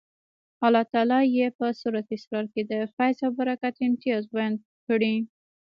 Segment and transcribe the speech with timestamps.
[0.65, 4.53] الله تعالی یې په سورة الاسرا کې د فیض او برکت امتیاز بیان
[4.87, 5.15] کړی.